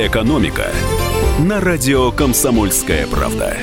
[0.00, 0.68] «Экономика»
[1.40, 3.56] на радио «Комсомольская правда».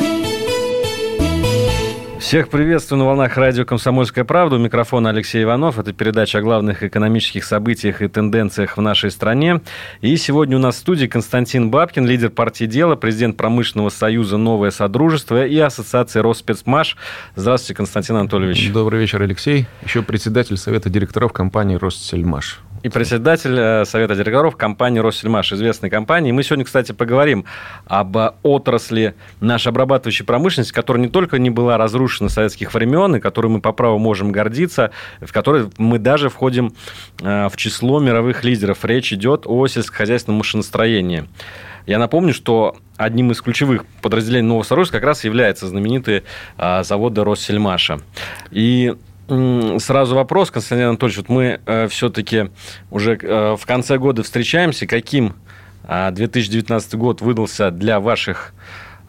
[2.19, 4.57] Всех приветствую на волнах радио «Комсомольская правда».
[4.57, 5.79] У микрофона Алексей Иванов.
[5.79, 9.61] Это передача о главных экономических событиях и тенденциях в нашей стране.
[10.01, 14.71] И сегодня у нас в студии Константин Бабкин, лидер партии «Дело», президент промышленного союза «Новое
[14.71, 16.97] Содружество» и Ассоциации «Росспецмаш».
[17.37, 18.73] Здравствуйте, Константин Анатольевич.
[18.73, 19.67] Добрый вечер, Алексей.
[19.85, 26.31] Еще председатель Совета директоров компании «Россельмаш» и председатель э, Совета директоров компании «Россельмаш», известной компании.
[26.31, 27.45] Мы сегодня, кстати, поговорим
[27.87, 33.47] об отрасли нашей обрабатывающей промышленности, которая не только не была разрушена советских времен, и которой
[33.47, 36.75] мы по праву можем гордиться, в которой мы даже входим
[37.23, 38.85] э, в число мировых лидеров.
[38.85, 41.27] Речь идет о сельскохозяйственном машиностроении.
[41.87, 46.21] Я напомню, что одним из ключевых подразделений Нового Союза как раз является знаменитый
[46.59, 48.01] э, завод Россельмаша.
[48.51, 48.93] И
[49.27, 51.17] Сразу вопрос, Константин Анатольевич.
[51.17, 52.51] Вот мы э, все-таки
[52.91, 54.85] уже э, в конце года встречаемся.
[54.85, 55.33] Каким
[55.87, 58.53] э, 2019 год выдался для ваших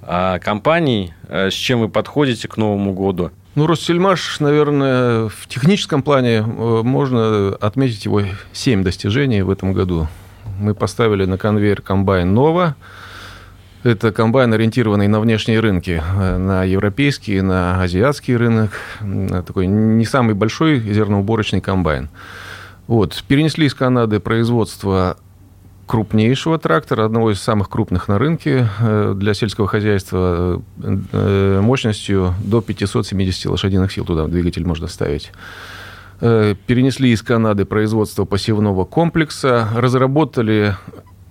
[0.00, 1.12] э, компаний?
[1.28, 3.30] Э, с чем вы подходите к Новому году?
[3.56, 8.22] Ну, Россельмаш, наверное, в техническом плане э, можно отметить его
[8.54, 10.08] 7 достижений в этом году.
[10.58, 12.74] Мы поставили на конвейер комбайн «Нова»,
[13.86, 18.72] это комбайн, ориентированный на внешние рынки, э, на европейский, на азиатский рынок.
[19.46, 22.08] Такой не самый большой зерноуборочный комбайн.
[22.88, 23.22] Вот.
[23.28, 25.16] Перенесли из Канады производство
[25.86, 32.60] крупнейшего трактора, одного из самых крупных на рынке э, для сельского хозяйства, э, мощностью до
[32.60, 35.32] 570 лошадиных сил туда двигатель можно ставить.
[36.18, 40.74] Перенесли из Канады производство посевного комплекса, разработали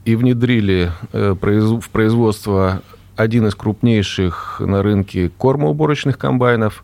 [0.06, 2.82] и внедрили э, в производство
[3.16, 6.84] один из крупнейших на рынке кормоуборочных комбайнов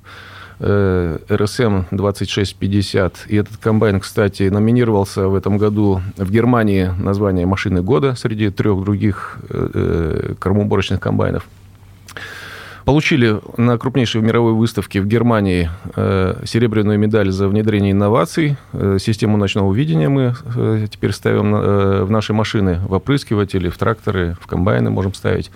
[0.60, 3.26] э, РСМ 2650.
[3.28, 8.84] И этот комбайн, кстати, номинировался в этом году в Германии название машины года среди трех
[8.84, 11.48] других э, кормоуборочных комбайнов.
[12.86, 18.58] Получили на крупнейшей мировой выставке в Германии э, серебряную медаль за внедрение инноваций.
[18.74, 24.36] Э, систему ночного видения мы э, теперь ставим в наши машины, в опрыскиватели, в тракторы,
[24.42, 25.52] в комбайны можем ставить.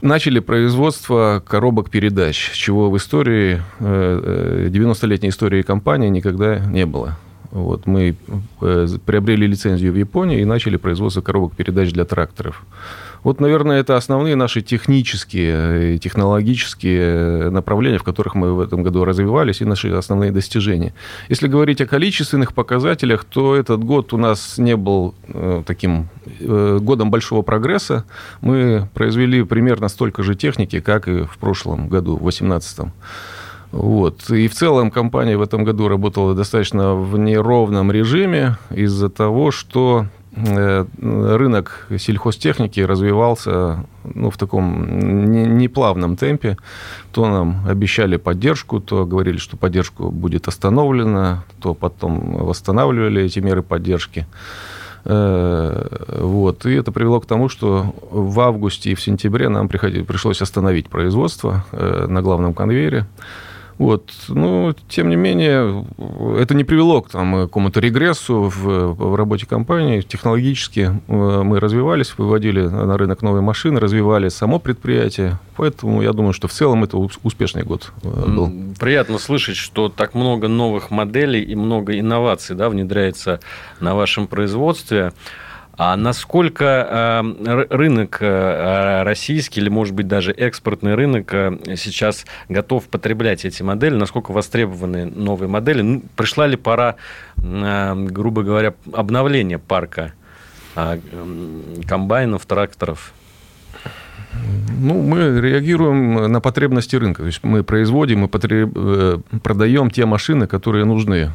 [0.00, 7.16] Начали производство коробок передач, чего в истории, 90-летней истории компании никогда не было.
[7.50, 8.14] Вот мы
[8.60, 12.64] приобрели лицензию в Японии и начали производство коробок передач для тракторов.
[13.22, 19.04] Вот, наверное, это основные наши технические и технологические направления, в которых мы в этом году
[19.04, 20.94] развивались, и наши основные достижения.
[21.28, 26.08] Если говорить о количественных показателях, то этот год у нас не был э, таким
[26.40, 28.04] э, годом большого прогресса.
[28.40, 32.92] Мы произвели примерно столько же техники, как и в прошлом году, в 2018.
[33.70, 34.30] Вот.
[34.30, 40.06] И в целом компания в этом году работала достаточно в неровном режиме из-за того, что
[40.06, 46.56] Э, рынок сельхозтехники развивался ну, в таком неплавном темпе.
[47.12, 53.62] То нам обещали поддержку, то говорили, что поддержку будет остановлена, то потом восстанавливали эти меры
[53.62, 54.26] поддержки.
[55.04, 55.86] Э,
[56.20, 56.66] вот.
[56.66, 61.64] И это привело к тому, что в августе и в сентябре нам пришлось остановить производство
[61.72, 63.06] э, на главном конвейере.
[63.78, 64.12] Вот.
[64.28, 65.86] Но, тем не менее,
[66.38, 70.00] это не привело к, там, какому-то регрессу в, в работе компании.
[70.00, 75.38] Технологически э, мы развивались, выводили на рынок новые машины, развивали само предприятие.
[75.56, 78.52] Поэтому я думаю, что в целом это успешный год э, был.
[78.80, 83.38] Приятно слышать, что так много новых моделей и много инноваций да, внедряется
[83.78, 85.12] на вашем производстве.
[85.78, 86.64] А насколько
[87.44, 93.62] э, рынок э, российский или, может быть, даже экспортный рынок э, сейчас готов потреблять эти
[93.62, 93.94] модели?
[93.94, 95.82] Насколько востребованы новые модели?
[95.82, 96.96] Ну, пришла ли пора,
[97.36, 100.14] грубо говоря, обновления парка
[101.86, 103.12] комбайнов, тракторов?
[104.80, 107.22] Ну, мы реагируем на потребности рынка.
[107.22, 108.72] То есть мы производим и потреб...
[109.44, 111.30] продаем те машины, которые нужны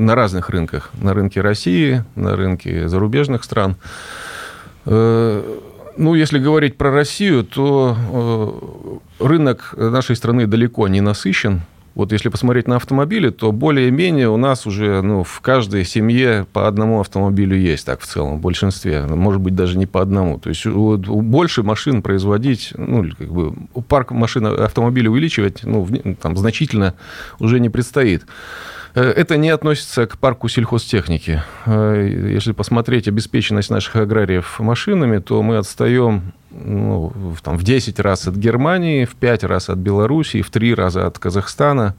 [0.00, 0.90] на разных рынках.
[1.00, 3.76] На рынке России, на рынке зарубежных стран.
[4.86, 5.58] Э,
[5.96, 7.96] ну, если говорить про Россию, то
[9.20, 11.62] э, рынок нашей страны далеко не насыщен.
[11.94, 16.66] Вот если посмотреть на автомобили, то более-менее у нас уже ну, в каждой семье по
[16.66, 19.02] одному автомобилю есть, так в целом, в большинстве.
[19.02, 20.38] Может быть, даже не по одному.
[20.38, 23.52] То есть вот, больше машин производить, ну, как бы
[23.88, 25.86] парк машин автомобилей увеличивать ну,
[26.22, 26.94] там, значительно
[27.38, 28.24] уже не предстоит.
[28.94, 31.42] Э, это не относится к парку сельхозтехники.
[31.66, 38.26] Э, если посмотреть обеспеченность наших аграриев машинами, то мы отстаем ну, там, в 10 раз
[38.28, 41.94] от Германии, в 5 раз от Белоруссии, в 3 раза от Казахстана.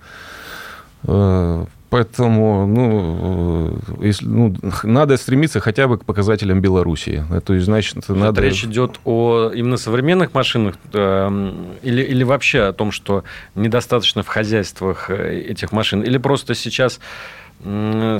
[1.92, 7.24] Э, Поэтому ну, если, ну, надо стремиться хотя бы к показателям Белоруссии.
[7.46, 8.42] То есть, значит, надо...
[8.42, 11.54] Речь идет о именно современных машинах э,
[11.84, 13.24] или, или вообще о том, что
[13.56, 16.02] недостаточно в хозяйствах э, этих машин?
[16.02, 17.00] Или просто сейчас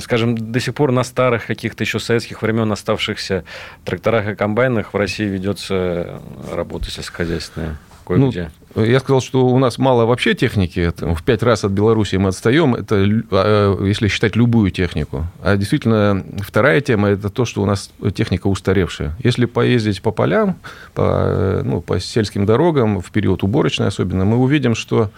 [0.00, 3.42] скажем, до сих пор на старых каких-то еще советских времен оставшихся
[3.84, 6.20] тракторах и комбайнах в России ведется
[6.52, 7.76] работа сельскохозяйственная?
[8.06, 8.50] Кое-где.
[8.74, 10.92] Ну, я сказал, что у нас мало вообще техники.
[10.98, 12.74] В пять раз от Беларуси мы отстаем.
[12.74, 12.96] Это
[13.30, 15.26] а, если считать любую технику.
[15.42, 19.16] А действительно, вторая тема– это то, что у нас техника устаревшая.
[19.22, 20.56] Если поездить по полям,
[20.94, 25.10] по, ну, по сельским дорогам, в период уборочной особенно, мы увидим, что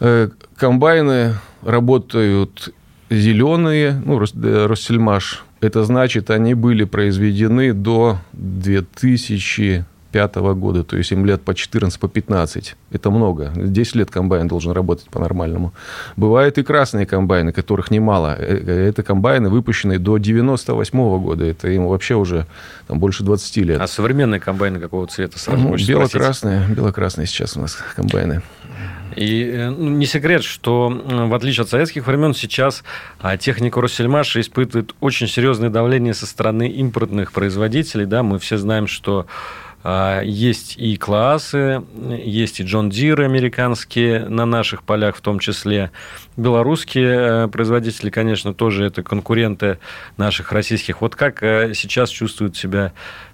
[0.00, 2.72] э, комбайны работают
[3.10, 8.18] зеленые, ну, Россельмаш, это значит, они были произведены до
[10.14, 12.76] 2005 года, то есть им лет по 14, по 15.
[12.92, 13.52] Это много.
[13.54, 15.72] 10 лет комбайн должен работать по-нормальному.
[16.16, 18.36] Бывают и красные комбайны, которых немало.
[18.38, 21.44] Э, э, это комбайны, выпущенные до 98 года.
[21.44, 22.46] Это им вообще уже
[22.86, 23.80] там, больше 20 лет.
[23.80, 25.38] А современные комбайны какого цвета?
[25.38, 26.66] Сразу ну, бело-красные.
[26.68, 28.42] Бело-красные сейчас у нас комбайны.
[29.16, 32.82] И э, ну, не секрет, что в отличие от советских времен, сейчас
[33.20, 38.06] а, техника Россельмаша испытывает очень серьезное давление со стороны импортных производителей.
[38.06, 38.22] Да?
[38.22, 39.26] Мы все знаем, что
[39.84, 45.90] есть и Claas ы, есть и John Deere американские на наших полях в том числе.
[46.38, 49.78] Белорусские э, производители, конечно, тоже это конкуренты
[50.16, 51.02] наших российских.
[51.02, 52.92] Вот как э, сейчас чувствует себя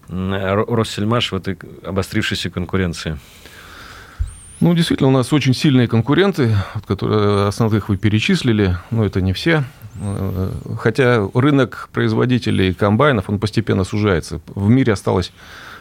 [0.09, 3.17] Россельмаш в этой обострившейся конкуренции?
[4.59, 6.55] Ну, действительно, у нас очень сильные конкуренты,
[6.87, 9.63] которые основных вы перечислили, но это не все.
[10.79, 14.41] Хотя рынок производителей комбайнов, он постепенно сужается.
[14.49, 15.33] В мире осталось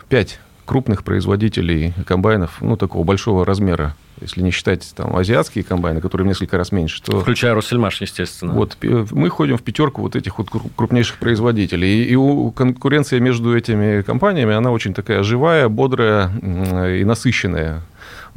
[0.08, 0.40] пять
[0.70, 3.96] крупных производителей комбайнов, ну, такого большого размера.
[4.22, 7.22] Если не считать там азиатские комбайны, которые в несколько раз меньше, то...
[7.22, 8.54] Включая Россельмаш, естественно.
[8.54, 12.04] Вот, мы ходим в пятерку вот этих вот крупнейших производителей.
[12.04, 16.30] И, и конкуренция между этими компаниями, она очень такая живая, бодрая
[17.00, 17.82] и насыщенная.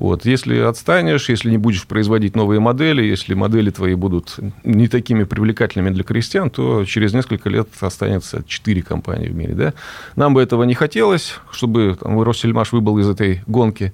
[0.02, 0.26] Вот.
[0.26, 4.34] Если отстанешь, если не будешь производить новые модели, если модели твои будут
[4.64, 9.54] не такими привлекательными для крестьян, то через несколько лет останется 4 компании в мире.
[9.54, 9.74] Да?
[10.16, 13.92] Нам бы этого не хотелось, чтобы там, Россельмаш выбыл из этой гонки.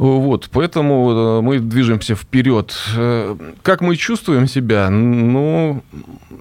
[0.00, 2.74] Вот, поэтому э, мы движемся вперед.
[2.96, 4.88] Э, как мы чувствуем себя?
[4.88, 5.82] Ну,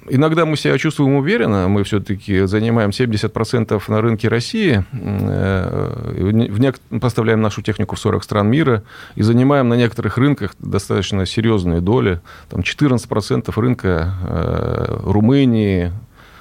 [0.07, 1.67] иногда мы себя чувствуем уверенно.
[1.67, 4.85] Мы все-таки занимаем 70% на рынке России.
[4.93, 6.79] Э, в нек...
[7.01, 8.83] Поставляем нашу технику в 40 стран мира.
[9.15, 12.21] И занимаем на некоторых рынках достаточно серьезные доли.
[12.49, 15.91] Там 14% рынка Румынии,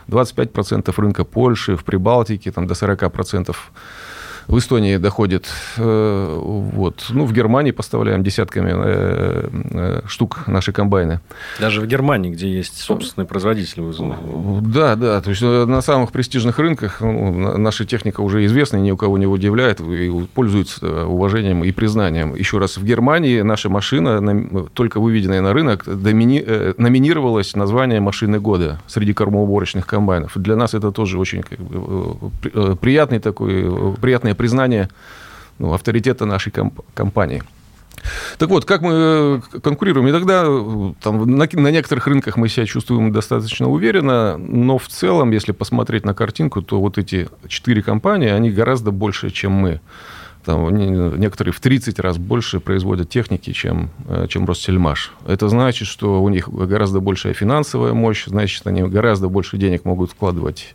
[0.06, 3.56] 25% рынка Польши, в Прибалтике там, до 40%
[4.48, 5.46] в Эстонии доходит.
[5.76, 7.06] Э, вот.
[7.10, 11.20] Ну, в Германии поставляем десятками э, э, штук наши комбайны.
[11.60, 13.82] Даже в Германии, где есть собственный производитель.
[14.62, 15.20] Да, да.
[15.20, 19.26] То есть на самых престижных рынках ну, наша техника уже известна, ни у кого не
[19.26, 22.34] удивляет и пользуется уважением и признанием.
[22.34, 26.42] Еще раз, в Германии наша машина, только выведенная на рынок, домини...
[26.78, 30.32] номинировалась название машины года среди кормоуборочных комбайнов.
[30.36, 34.88] Для нас это тоже очень как бы, приятный такой, приятное признание
[35.58, 37.42] ну, авторитета нашей комп- компании.
[38.38, 40.08] Так вот, как мы э, конкурируем?
[40.08, 40.44] Иногда
[41.00, 46.04] там, на, на некоторых рынках мы себя чувствуем достаточно уверенно, но в целом, если посмотреть
[46.04, 49.80] на картинку, то вот эти четыре компании, они гораздо больше, чем мы.
[50.44, 55.12] Там, некоторые в 30 раз больше производят техники, чем, э, чем Россельмаш.
[55.26, 60.12] Это значит, что у них гораздо большая финансовая мощь, значит, они гораздо больше денег могут
[60.12, 60.74] вкладывать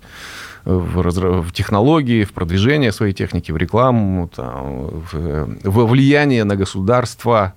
[0.65, 6.55] в, разрыв, в технологии, в продвижение своей техники, в рекламу, там, в, во влияние на
[6.55, 7.53] государство.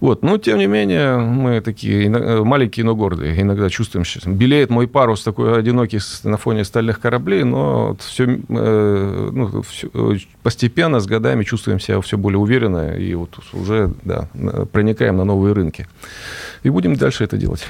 [0.00, 0.22] Вот.
[0.22, 2.10] Но, тем не менее, мы такие
[2.44, 3.40] маленькие, но гордые.
[3.40, 9.30] Иногда чувствуем, что белеет мой парус такой одинокий на фоне стальных кораблей, но все, э,
[9.32, 9.88] ну, все,
[10.42, 14.28] постепенно, с годами чувствуем себя все более уверенно и вот уже да,
[14.72, 15.86] проникаем на новые рынки.
[16.62, 17.64] И будем дальше это делать.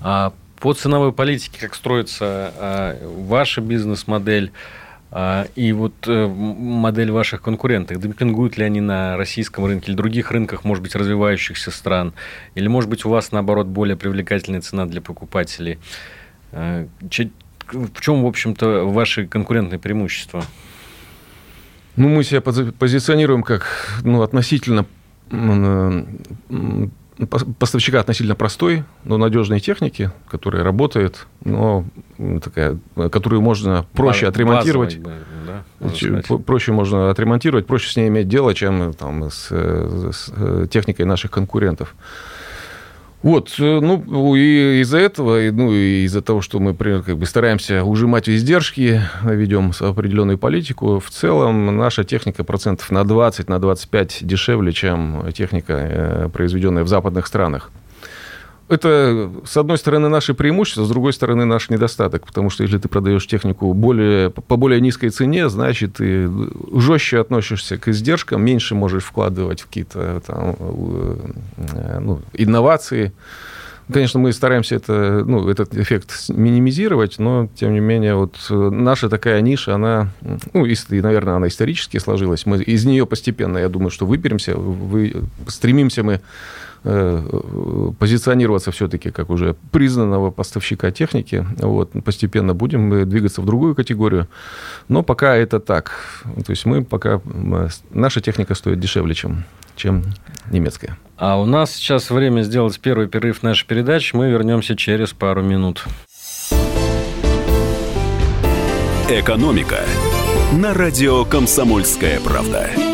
[0.00, 4.52] А по ценовой политике, как строится а, ваша бизнес-модель,
[5.10, 10.30] а, и вот э, модель ваших конкурентов, демпингуют ли они на российском рынке или других
[10.30, 12.12] рынках, может быть, развивающихся стран?
[12.54, 15.80] Или, может быть, у вас, наоборот, более привлекательная цена для покупателей?
[16.52, 20.44] А, в чем, в общем-то, ваши конкурентные преимущества?
[21.96, 24.86] Ну, мы себя позиционируем как ну, относительно
[27.58, 31.84] поставщика относительно простой, но надежной техники, которая работает, но
[32.42, 32.78] такая,
[33.10, 34.98] которую можно проще отремонтировать.
[35.46, 41.30] Да, проще можно отремонтировать, проще с ней иметь дело, чем там, с, с техникой наших
[41.30, 41.94] конкурентов.
[43.22, 47.26] Вот, э, ну, и из-за этого, ну, и из-за того, что мы, например, как бы
[47.26, 54.18] стараемся ужимать издержки, ведем определенную политику, в целом наша техника процентов на 20, на 25
[54.22, 57.70] дешевле, чем техника, э, произведенная в западных странах
[58.72, 62.26] это, с одной стороны, наше преимущество, с другой стороны, наш недостаток.
[62.26, 66.30] Потому что если ты продаешь технику более, по более низкой цене, значит, ты
[66.74, 73.12] жестче относишься к издержкам, меньше можешь вкладывать в какие-то там, э, ну, инновации.
[73.92, 79.40] Конечно, мы стараемся это, ну, этот эффект минимизировать, но, тем не менее, вот наша такая
[79.40, 80.12] ниша, она,
[80.54, 82.46] ну, и, наверное, она исторически сложилась.
[82.46, 86.18] Мы из нее постепенно, я думаю, что выберемся, вы, стремимся мы Э,
[86.82, 91.46] позиционироваться все-таки как уже признанного поставщика техники.
[91.58, 94.28] Вот, постепенно будем двигаться в другую категорию.
[94.88, 95.92] Но пока это так.
[96.44, 97.20] То есть мы пока...
[97.90, 99.44] Наша техника стоит дешевле, чем,
[99.76, 100.02] чем
[100.50, 100.98] немецкая.
[101.16, 104.16] А у нас сейчас время сделать первый перерыв нашей передачи.
[104.16, 105.84] Мы вернемся через пару минут.
[109.08, 109.80] Экономика
[110.52, 112.91] на радио «Комсомольская правда».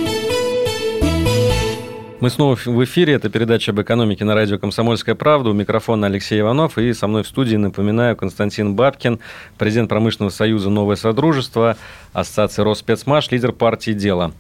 [2.21, 3.13] Мы снова в эфире.
[3.13, 5.51] Это передача об экономике на радио «Комсомольская правда».
[5.51, 6.77] У микрофона Алексей Иванов.
[6.77, 9.21] И со мной в студии, напоминаю, Константин Бабкин,
[9.57, 11.77] президент промышленного союза «Новое Содружество»,
[12.13, 14.33] Ассоциация Росспецмаш, лидер партии «Дело».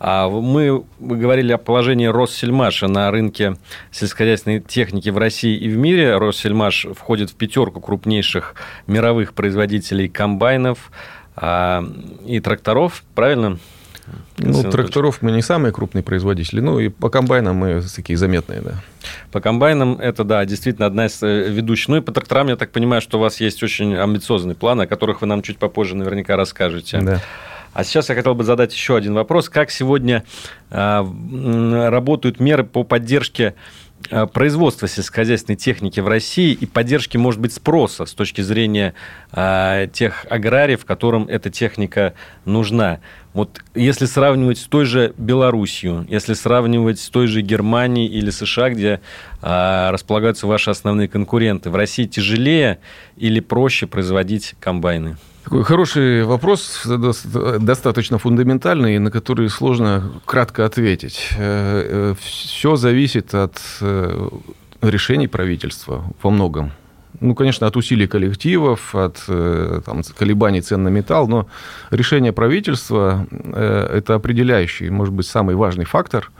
[0.00, 3.58] А мы говорили о положении Россельмаша на рынке
[3.90, 6.16] сельскохозяйственной техники в России и в мире.
[6.16, 8.54] Россельмаш входит в пятерку крупнейших
[8.86, 10.90] мировых производителей комбайнов
[11.36, 11.84] а,
[12.24, 13.58] и тракторов, правильно?
[14.38, 18.72] Ну, тракторов мы не самые крупные производители, ну и по комбайнам мы такие заметные, да.
[19.32, 21.88] По комбайнам это, да, действительно одна из э, ведущих.
[21.88, 24.86] Ну и по тракторам, я так понимаю, что у вас есть очень амбициозный план, о
[24.86, 27.00] которых вы нам чуть попозже наверняка расскажете.
[27.00, 27.22] Да.
[27.74, 29.48] А сейчас я хотел бы задать еще один вопрос.
[29.48, 30.24] Как сегодня
[30.70, 33.54] э, работают меры по поддержке
[34.32, 38.94] производства сельскохозяйственной техники в России и поддержки, может быть, спроса с точки зрения
[39.32, 42.14] э, тех аграриев, которым эта техника
[42.44, 43.00] нужна.
[43.34, 48.70] Вот если сравнивать с той же Белоруссией, если сравнивать с той же Германией или США,
[48.70, 49.00] где
[49.42, 52.78] э, располагаются ваши основные конкуренты, в России тяжелее
[53.16, 55.16] или проще производить комбайны?
[55.48, 61.30] Такой хороший вопрос, достаточно фундаментальный, на который сложно кратко ответить.
[61.38, 64.28] Э, э, Все зависит от э,
[64.82, 66.72] решений правительства во многом.
[67.20, 69.24] Ну, конечно, от усилий коллективов, от
[69.86, 71.46] там, колебаний цен на металл, но
[71.90, 76.30] решение правительства– это определяющий, может быть, самый важный фактор,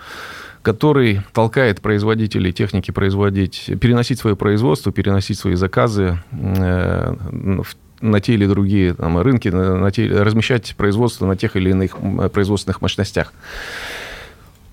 [0.61, 8.47] который толкает производителей техники производить, переносить свое производство, переносить свои заказы в на те или
[8.47, 11.97] другие там, рынки, на, на те, размещать производство на тех или иных
[12.33, 13.33] производственных мощностях.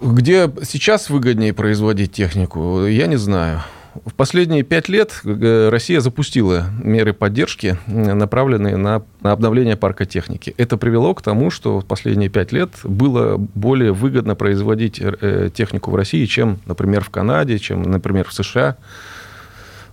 [0.01, 3.62] Где сейчас выгоднее производить технику, я не знаю.
[4.03, 10.53] В последние пять лет э, Россия запустила меры поддержки, направленные на, на обновление парка техники.
[10.58, 15.91] Это привело к тому, что в последние пять лет было более выгодно производить э, технику
[15.91, 18.75] в России, чем, например, в Канаде, чем, например, в США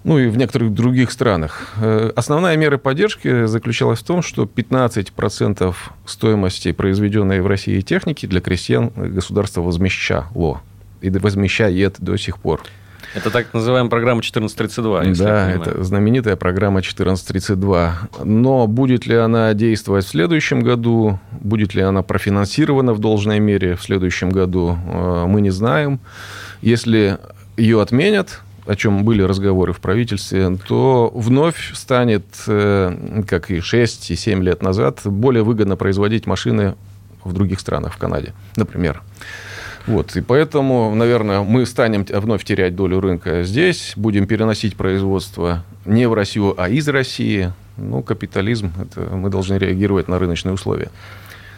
[0.04, 1.75] ну и в некоторых других странах.
[1.80, 5.75] Э, основная мера поддержки заключалась в том, что 15%
[6.06, 10.61] стоимости произведенной в России техники для крестьян государство возмещало.
[11.00, 12.61] И возмещает до сих пор.
[13.14, 15.14] Это так называемая программа 1432.
[15.14, 18.09] Да, это знаменитая программа 1432.
[18.25, 23.76] Но будет ли она действовать в следующем году, будет ли она профинансирована в должной мере
[23.76, 26.00] в следующем году, э, мы не знаем.
[26.62, 27.18] Если
[27.56, 34.11] ее отменят, о чем были разговоры в правительстве, то вновь станет, э, как и 6
[34.11, 36.75] и 7 лет назад, более выгодно производить машины
[37.25, 39.02] в других странах, в Канаде, например.
[39.87, 46.09] Вот, и поэтому, наверное, мы станем вновь терять долю рынка здесь, будем переносить производство не
[46.09, 47.52] в Россию, а из России.
[47.76, 50.90] Ну, капитализм, это мы должны реагировать на рыночные условия.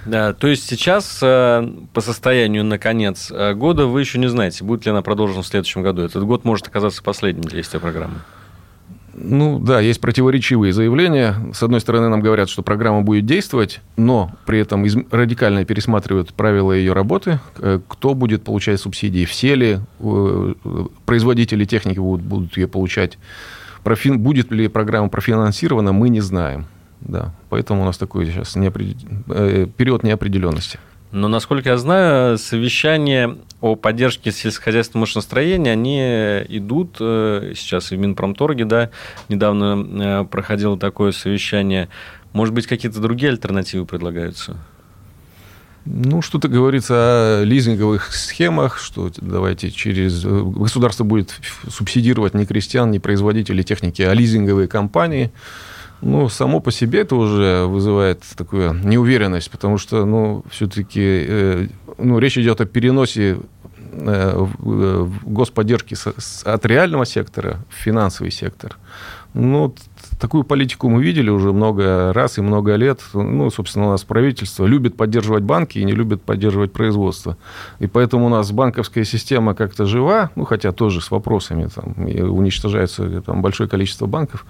[0.07, 4.65] Да, то есть сейчас э, по состоянию на конец э, года вы еще не знаете,
[4.65, 6.03] будет ли она продолжена в следующем году.
[6.03, 8.17] Этот год может оказаться последним действия программы.
[9.17, 11.37] Ну да, есть противоречивые заявления.
[11.53, 14.97] С одной стороны, нам говорят, что программа будет действовать, но при этом из...
[15.11, 17.39] радикально пересматривают правила ее работы.
[17.59, 19.25] Э, кто будет получать субсидии?
[19.25, 19.79] Все ли
[21.07, 23.19] производители техники будут, будут ее получать?
[23.85, 24.19] Профин...
[24.19, 26.67] Будет ли программа профинансирована, мы не знаем.
[27.01, 28.97] Да, поэтому у нас такой сейчас неопред...
[29.29, 30.79] Э, период неопределенности.
[31.15, 36.01] Но, насколько я знаю, совещания о поддержке сельскохозяйственного машиностроения, они
[36.49, 38.91] идут э, сейчас и в Минпромторге, да,
[39.29, 41.89] недавно э, проходило такое совещание.
[42.33, 44.57] Может быть, какие-то другие альтернативы предлагаются?
[45.87, 50.25] Ну, что-то говорится о лизинговых схемах, что давайте через...
[50.25, 55.31] Государство будет субсидировать не крестьян, не производителей техники, а лизинговые компании.
[56.05, 62.19] Ну, само по себе это уже вызывает такую неуверенность, потому что, ну, все-таки, э, ну,
[62.19, 63.39] речь идет о переносе
[63.93, 64.47] э,
[65.23, 65.97] господдержки
[66.45, 68.77] от реального сектора в финансовый сектор.
[69.33, 69.75] Ну,
[70.19, 73.01] такую политику мы видели уже много раз и много лет.
[73.13, 77.37] Ну, собственно, у нас правительство любит поддерживать банки и не любит поддерживать производство.
[77.79, 82.21] И поэтому у нас банковская система как-то жива, ну, хотя тоже с вопросами, там, и
[82.21, 84.47] уничтожается там, большое количество банков.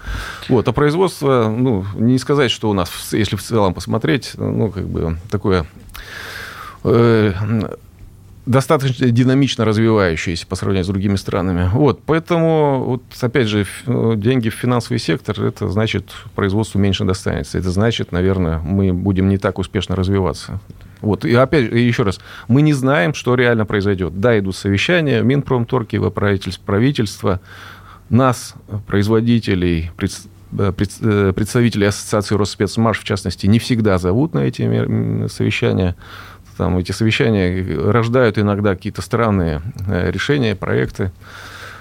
[0.49, 4.87] Вот, а производство, ну, не сказать, что у нас, если в целом посмотреть, ну, как
[4.87, 5.67] бы такое
[6.85, 7.33] э,
[8.47, 11.71] достаточно динамично развивающиеся по сравнению с другими странами.
[11.73, 17.59] Вот, поэтому, вот, опять же, деньги в финансовый сектор, это значит, производству меньше достанется.
[17.59, 20.61] Это значит, наверное, мы будем не так успешно развиваться.
[21.01, 24.21] Вот, и опять и еще раз, мы не знаем, что реально произойдет.
[24.21, 27.41] Да, идут совещания, Минпромторг, его правительство, правительство,
[28.11, 28.55] нас,
[28.87, 34.63] производителей, э, э, представителей Ассоциации Росспецмаш, в частности, не всегда зовут на эти
[35.29, 35.97] совещания
[36.57, 41.11] там эти совещания рождают иногда какие-то странные э, решения, проекты.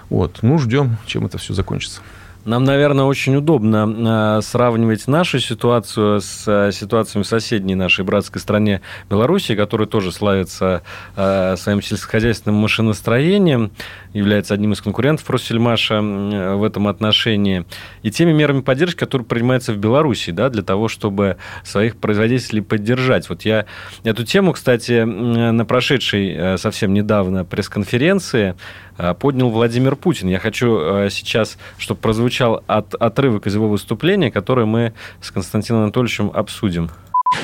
[0.10, 0.40] Вот.
[0.42, 2.02] Ну, ждем, чем это все закончится.
[2.46, 8.42] Нам, наверное, очень удобно э, сравнивать нашу ситуацию с э, ситуацией в соседней нашей братской
[8.42, 10.84] стране Беларуси, которая тоже славится
[11.16, 13.72] своим сельскохозяйственным машиностроением
[14.14, 17.66] является одним из конкурентов Россельмаша в этом отношении,
[18.04, 23.28] и теми мерами поддержки, которые принимаются в Беларуси, да, для того, чтобы своих производителей поддержать.
[23.30, 23.66] Вот я
[24.04, 28.56] эту тему, кстати, на прошедшей э, совсем недавно пресс-конференции
[28.93, 30.28] э, поднял Владимир Путин.
[30.28, 35.84] Я хочу э, сейчас, чтобы прозвучал от, отрывок из его выступления, который мы с Константином
[35.84, 36.90] Анатольевичем обсудим.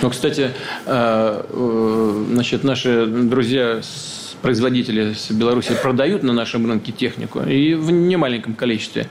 [0.04, 0.52] Ну, кстати,
[0.86, 3.82] значит, наши друзья
[4.42, 9.08] производители с Беларуси продают на нашем рынке технику, и в немаленьком количестве.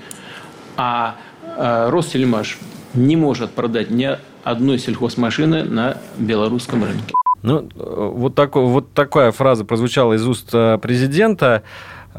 [0.76, 2.58] А э, Россельмаш
[2.94, 4.08] не может продать ни
[4.44, 7.14] одной сельхозмашины на белорусском рынке.
[7.42, 11.62] Ну, вот, такой, вот такая фраза прозвучала из уст э, президента.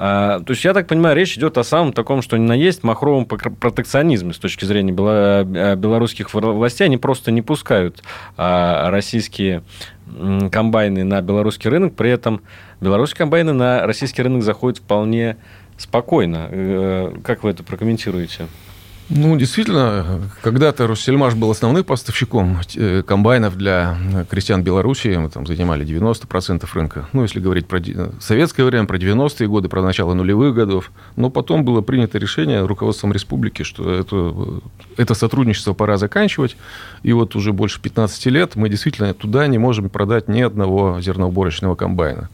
[0.02, 2.84] А, то есть, я так понимаю, речь идет о самом таком, что ни на есть
[2.84, 6.86] махровом протекционизме с точки зрения э, белорусских властей.
[6.86, 8.02] Они просто не пускают
[8.38, 9.62] а, российские
[10.52, 12.42] комбайны на белорусский рынок, при этом
[12.80, 15.36] белорусские комбайны на российский рынок заходят вполне
[15.78, 16.48] спокойно.
[16.50, 18.48] Э, как вы это прокомментируете?
[19.10, 23.98] Ну, действительно, когда-то Россельмаш был основным поставщиком э, комбайнов для
[24.30, 25.16] крестьян Белоруссии.
[25.18, 27.10] Мы там занимали 90% рынка.
[27.12, 27.82] Ну, если говорить про
[28.20, 30.92] советское время, про 90-е годы, про начало нулевых годов.
[31.16, 34.62] Но потом было принято решение руководством республики, что это,
[34.96, 36.56] это сотрудничество пора заканчивать.
[37.02, 41.74] И вот уже больше 15 лет мы действительно туда не можем продать ни одного зерноуборочного
[41.74, 42.30] комбайна.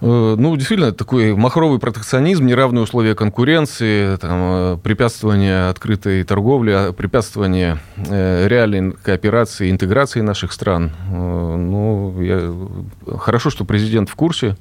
[0.00, 6.92] Э, ну, действительно, такой махровый протекционизм, неравные условия конкуренции, там, э, препятствование открытой торговли, а,
[6.92, 10.92] препятствование э, реальной кооперации, интеграции наших стран.
[11.10, 13.18] Ну, я...
[13.18, 14.56] хорошо, что президент в курсе.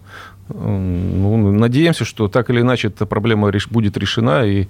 [0.50, 4.68] Ну, надеемся, что так или иначе эта проблема будет решена, и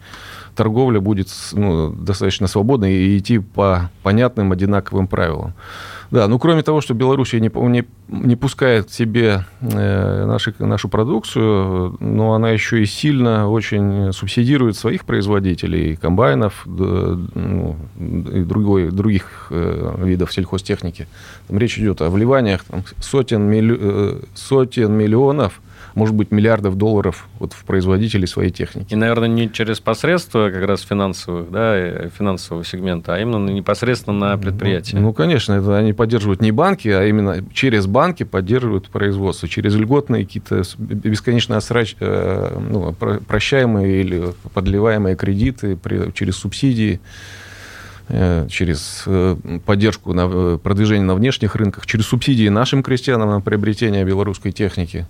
[0.56, 5.54] торговля будет ну, достаточно свободной и идти по понятным, одинаковым правилам.
[6.14, 11.98] Да, ну кроме того, что Белоруссия не, не, не пускает себе э, наши, нашу продукцию,
[12.00, 19.96] но она еще и сильно очень субсидирует своих производителей, комбайнов ну, и другой, других э,
[20.04, 21.08] видов сельхозтехники.
[21.48, 25.62] Там речь идет о вливаниях там, сотен, милли, э, сотен миллионов
[25.96, 28.94] может быть, миллиардов долларов вот в производителей своей техники.
[28.94, 34.38] И, наверное, не через посредство как раз финансовых, да, финансового сегмента, а именно непосредственно на
[34.38, 34.96] предприятии.
[34.96, 39.76] Ну, ну, конечно, это они поддерживают не банки, а именно через банки поддерживают производство, через
[39.76, 41.96] льготные какие-то бесконечно осрач...
[42.00, 45.78] Э, ну, прощаемые или подливаемые кредиты
[46.14, 47.00] через субсидии
[48.10, 54.04] э, через э, поддержку на продвижение на внешних рынках, через субсидии нашим крестьянам на приобретение
[54.04, 55.06] белорусской техники.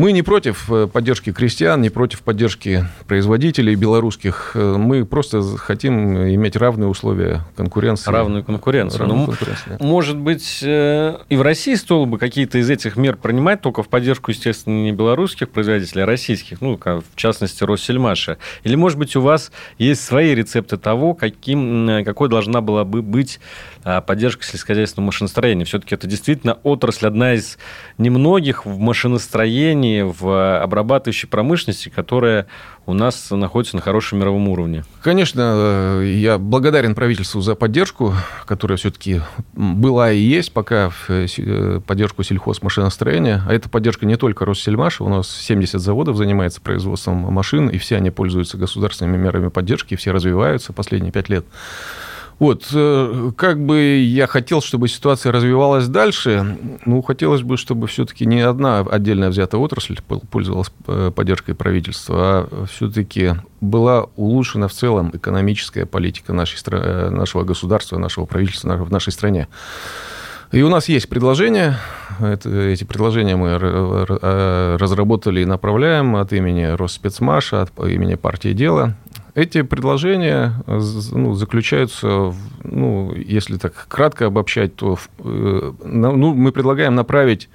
[0.00, 4.52] Мы не против э, поддержки крестьян, не против поддержки производителей белорусских.
[4.54, 8.10] Э, мы просто хотим иметь равные условия конкуренции.
[8.10, 9.00] Равную конкуренцию.
[9.00, 9.84] Равную ну, конкуренцию да.
[9.84, 13.88] Может быть, э, и в России стоило бы какие-то из этих мер принимать, только в
[13.88, 18.38] поддержку, естественно, не белорусских производителей, а российских, ну, в частности, Россельмаша.
[18.64, 23.38] Или, может быть, у вас есть свои рецепты того, каким, какой должна была бы быть
[23.82, 25.64] поддержка сельскохозяйственного машиностроения.
[25.64, 27.58] Все-таки это действительно отрасль одна из
[27.98, 32.46] немногих в машиностроении в обрабатывающей промышленности, которая
[32.86, 34.84] у нас находится на хорошем мировом уровне.
[35.02, 38.14] Конечно, э, я благодарен правительству за поддержку,
[38.46, 39.20] которая все-таки
[39.52, 43.42] была и есть пока в э, э, поддержку сельхозмашиностроения.
[43.46, 47.96] А эта поддержка не только Россельмаша, у нас 70 заводов занимается производством машин, и все
[47.96, 51.44] они пользуются государственными мерами поддержки, все развиваются последние пять лет.
[52.40, 58.24] Вот, э, как бы я хотел, чтобы ситуация развивалась дальше, ну, хотелось бы, чтобы все-таки
[58.24, 59.98] не одна отдельная взятая отрасль
[60.30, 67.44] пользовалась э, поддержкой правительства, а все-таки была улучшена в целом экономическая политика нашей, э, нашего
[67.44, 69.46] государства, нашего правительства в нашей стране.
[70.50, 71.78] И у нас есть предложения.
[72.20, 78.96] Эти предложения мы разработали и направляем от имени Росспецмаша, от имени партии «Дело».
[79.34, 86.94] Эти предложения ну, заключаются, в, ну, если так кратко обобщать, то э, ну, мы предлагаем
[86.94, 87.48] направить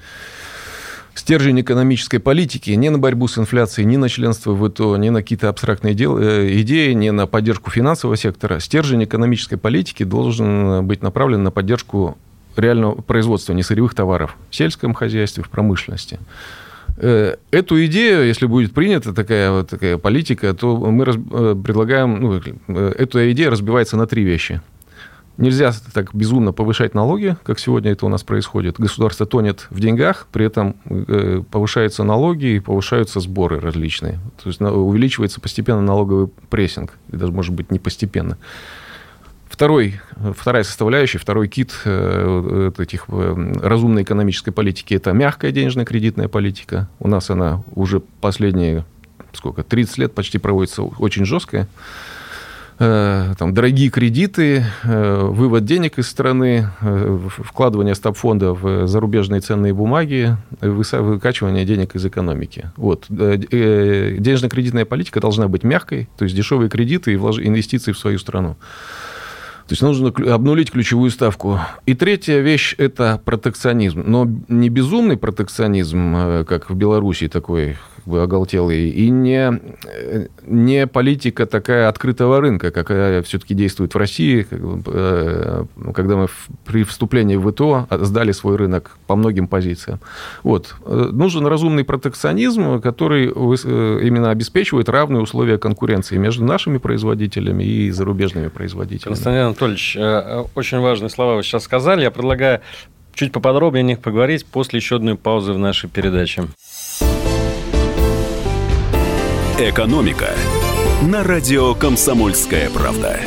[1.16, 5.22] стержень экономической политики не на борьбу с инфляцией, не на членство в ВТО, не на
[5.22, 8.60] какие-то абстрактные дел, э, идеи, не на поддержку финансового сектора.
[8.60, 12.18] Стержень экономической политики должен быть направлен на поддержку
[12.56, 16.20] реального производства несырьевых товаров в сельском хозяйстве, в промышленности.
[16.98, 22.22] Э, эту идею, если будет принята такая, вот такая политика, то мы раз, э, предлагаем,
[22.22, 24.62] ну, э, эта идея разбивается на три вещи.
[25.38, 28.80] Нельзя так безумно повышать налоги, как сегодня это у нас происходит.
[28.80, 30.78] Государство тонет в деньгах, при этом
[31.52, 34.22] повышаются налоги и повышаются сборы различные.
[34.42, 38.38] То есть увеличивается постепенно налоговый прессинг, и даже, может быть, не постепенно.
[39.56, 40.02] Второй,
[40.38, 46.90] вторая составляющая, второй кит э, этих э, разумной экономической политики– это мягкая денежная кредитная политика.
[47.00, 48.84] У нас она уже последние,
[49.32, 51.70] сколько, 30 лет почти проводится очень жесткая.
[52.80, 56.72] Э, там, дорогие кредиты, вывод денег из страны,
[57.38, 62.72] вкладывание стабфонда в зарубежные ценные бумаги, выкачивание денег из экономики.
[62.76, 63.06] Вот.
[63.08, 68.58] Денежно-кредитная политика должна быть мягкой, то есть дешевые кредиты и инвестиции в свою страну.
[69.68, 71.60] То есть нужно обнулить ключевую ставку.
[71.88, 74.04] И третья вещь– это протекционизм.
[74.06, 80.88] Но не безумный протекционизм, э, как в Беларуси такой бы оголтелый, и не, э, не
[80.88, 86.28] политика такая открытого рынка, какая все-таки действует в России, э, когда мы
[86.66, 90.00] при вступлении в ВТО сдали свой рынок по многим позициям.
[90.44, 90.76] Вот.
[90.86, 99.14] Нужен разумный протекционизм, который именно обеспечивает равные условия конкуренции между нашими производителями и зарубежными производителями.
[99.14, 99.98] Константин Анатольевич,
[100.56, 102.02] очень важные слова вы сейчас сказали.
[102.02, 102.62] Я предлагаю
[103.16, 106.44] чуть поподробнее о них поговорить после еще одной паузы в нашей передаче.
[109.58, 110.32] «Экономика»
[111.02, 113.22] на радио «Комсомольская правда».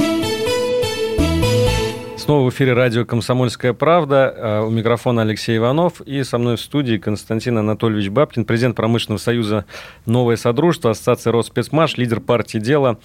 [2.18, 4.34] Снова в эфире радио «Комсомольская правда».
[4.36, 6.02] А, у микрофона Алексей Иванов.
[6.02, 9.64] И со мной в студии Константин Анатольевич Бабкин, президент промышленного союза
[10.04, 12.98] «Новое Содружество», Ассоциация Роспецмаш, лидер партии «Дело»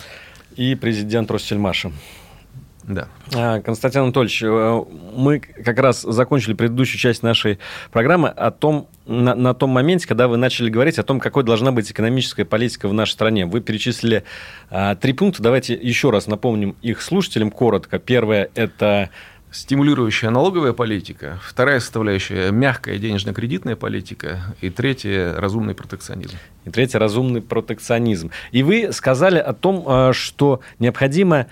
[0.57, 1.93] и президент Россельмаша.
[2.83, 3.07] Да.
[3.33, 4.83] А, Константин Анатольевич, э,
[5.15, 7.59] мы как раз закончили предыдущую часть нашей
[7.91, 11.71] программы о том, на, на том моменте, когда вы начали говорить о том, какой должна
[11.71, 13.45] быть экономическая политика в нашей стране.
[13.45, 14.23] Вы перечислили
[14.69, 15.41] а, три пункта.
[15.41, 17.99] Давайте еще раз напомним их слушателям коротко.
[17.99, 19.09] Первое– это
[19.53, 26.37] стимулирующая налоговая политика, вторая составляющая– мягкая денежно-кредитная политика, и третья– разумный протекционизм.
[26.65, 28.31] И третья– разумный протекционизм.
[28.51, 31.47] И вы сказали о том, э, что необходимо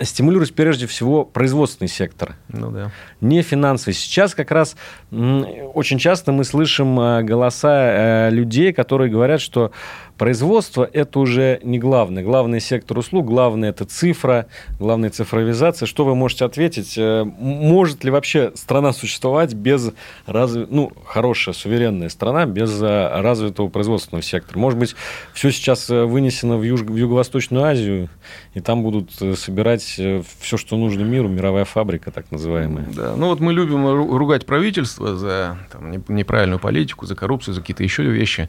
[0.00, 2.90] стимулировать прежде всего производственный сектор, ну, да.
[3.20, 3.94] не финансовый.
[3.94, 4.76] Сейчас как раз
[5.10, 9.72] очень часто мы слышим э, голоса э, людей, которые говорят, что
[10.18, 12.24] Производство– это уже не главное.
[12.24, 14.46] Главный сектор услуг, главное– это цифра,
[14.80, 15.86] главная цифровизация.
[15.86, 16.98] Что вы можете ответить?
[16.98, 19.92] Э, может ли вообще страна существовать без
[20.26, 20.66] разв...
[20.70, 24.58] ну, хорошая, суверенная страна без э, развитого производственного сектора?
[24.58, 24.96] Может быть,
[25.34, 26.80] все сейчас э, вынесено в, Юж...
[26.80, 28.08] в Юго-Восточную Азию,
[28.54, 32.86] и там будут собирать все, что нужно миру, мировая фабрика, так называемая.
[32.92, 37.84] Да, ну вот мы любим ругать правительство за там, неправильную политику, за коррупцию, за какие-то
[37.84, 38.48] еще вещи.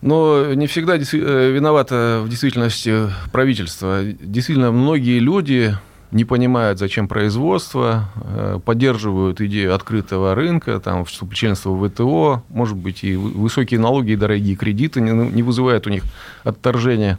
[0.00, 4.02] Но не всегда э, виновато в действительности правительство.
[4.04, 5.74] Действительно, многие люди
[6.10, 13.04] не понимают, зачем производство, э, поддерживают идею открытого рынка, там, членства в ВТО, может быть,
[13.04, 16.04] и высокие налоги, и дорогие кредиты не вызывают у них
[16.44, 17.18] отторжения.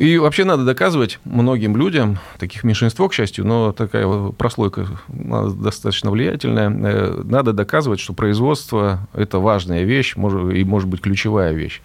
[0.00, 6.70] И вообще надо доказывать многим людям, таких меньшинство, к счастью, но такая прослойка достаточно влиятельная,
[6.70, 11.82] э, надо доказывать, что производство– это важная вещь и, может быть, ключевая вещь.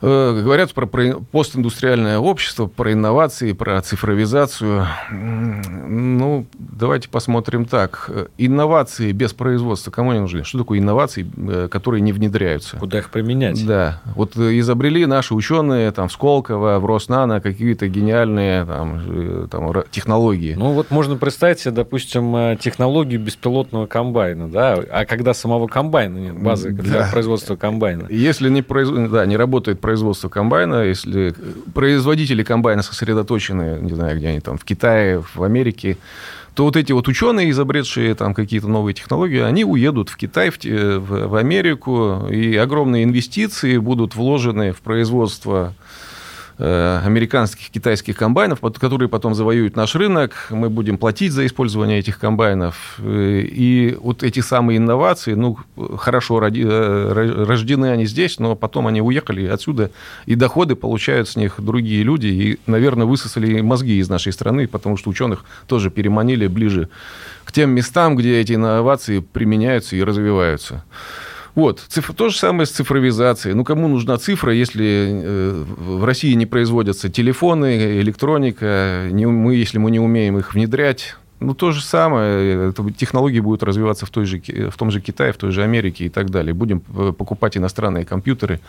[0.00, 4.86] Э, говорят про, про постиндустриальное общество, про инновации, про цифровизацию.
[5.10, 8.10] Ну, давайте посмотрим так.
[8.36, 10.44] Инновации без производства кому не нужны?
[10.44, 12.76] Что такое инновации, э, которые не внедряются?
[12.76, 13.64] Куда их применять?
[13.66, 14.00] Да.
[14.14, 20.54] Вот изобрели наши ученые там, в Сколково, в Роснано какие-то гениальные там, э, там, технологии.
[20.54, 24.74] Ну, вот можно представить себе, допустим, технологию беспилотного комбайна, да?
[24.90, 27.08] А когда самого комбайна нет, базы для да.
[27.10, 28.06] производства комбайна.
[28.10, 28.88] Если не, произ...
[28.90, 31.34] да, не работает производства комбайна, если
[31.74, 35.98] производители комбайна сосредоточены, не знаю, где они там, в Китае, в Америке,
[36.54, 40.56] то вот эти вот ученые, изобретшие там какие-то новые технологии, они уедут в Китай, в,
[41.28, 46.13] в, Америку, и огромные инвестиции будут вложены в производство Э,
[46.58, 52.96] американских, китайских комбайнов, которые потом завоюют наш рынок, мы будем платить за использование этих комбайнов.
[52.98, 55.58] Э, и вот эти самые инновации, ну,
[55.96, 59.90] хорошо э, рождены они здесь, но потом они уехали отсюда,
[60.26, 64.96] и доходы получают с них другие люди, и, наверное, высосали мозги из нашей страны, потому
[64.96, 66.88] что ученых тоже переманили ближе
[67.44, 70.84] к тем местам, где эти инновации применяются и развиваются.
[71.54, 71.80] Вот.
[71.88, 72.14] Цифр...
[72.14, 73.54] То же самое с цифровизацией.
[73.54, 79.78] Ну, кому нужна цифра, если э, в России не производятся телефоны, электроника, не, мы, если
[79.78, 82.72] мы не умеем их внедрять, ну, то же самое.
[82.96, 86.08] Технологии будут развиваться в, той же, в том же Китае, в той же Америке и
[86.08, 86.54] так далее.
[86.54, 88.60] Будем э, покупать иностранные компьютеры,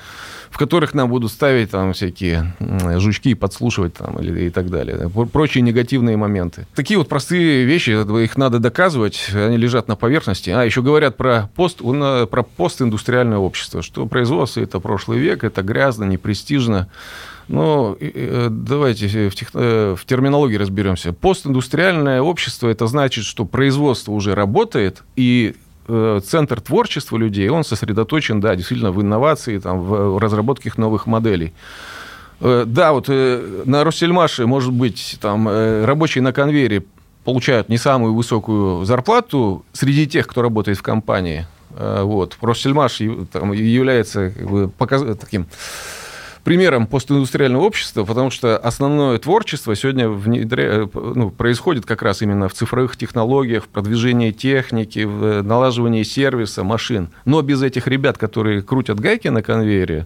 [0.49, 2.53] в которых нам будут ставить там всякие
[2.97, 5.09] жучки, подслушивать там или, и так далее.
[5.31, 6.67] Прочие негативные моменты.
[6.75, 7.91] Такие вот простые вещи,
[8.23, 10.49] их надо доказывать, они лежат на поверхности.
[10.49, 16.03] А, еще говорят про, пост, про постиндустриальное общество, что производство– это прошлый век, это грязно,
[16.03, 16.88] непрестижно.
[17.47, 21.13] Но э, давайте в, тех, э, в терминологии разберемся.
[21.13, 25.55] Постиндустриальное общество это значит, что производство уже работает, и
[25.88, 31.53] э, центр творчества людей, он сосредоточен, да, действительно, в инновации, там, в разработке новых моделей.
[32.41, 36.84] Да, вот на Россельмаше, может быть, там рабочие на конвейере
[37.23, 41.47] получают не самую высокую зарплату среди тех, кто работает в компании.
[41.69, 42.38] Вот.
[42.41, 42.99] Россельмаш
[43.31, 45.03] там, является как бы, показ...
[45.17, 45.47] таким
[46.45, 50.88] примером постиндустриального общества, потому что основное творчество сегодня внедря...
[50.93, 57.10] ну, происходит как раз именно в цифровых технологиях, в продвижении техники, в налаживании сервиса, машин.
[57.25, 60.05] Но без этих ребят, которые крутят гайки на конвейере,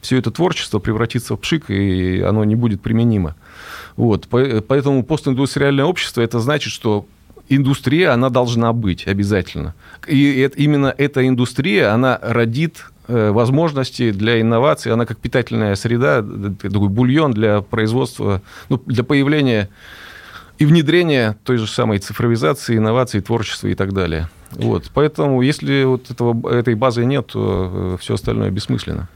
[0.00, 3.34] все это творчество превратится в пшик, и оно не будет применимо.
[3.96, 4.28] Вот.
[4.28, 7.04] Поэтому постиндустриальное общество– это значит, что
[7.48, 9.74] индустрия, она должна быть обязательно.
[10.06, 16.88] И именно эта индустрия, она родит Э, возможности для инноваций, она как питательная среда, такой
[16.88, 19.68] бульон для производства, ну, для появления
[20.58, 24.28] и внедрения той же самой цифровизации, инноваций, творчества и так далее.
[24.52, 24.90] Вот.
[24.92, 29.08] Поэтому, если вот этого, этой базы нет, то э, все остальное бессмысленно.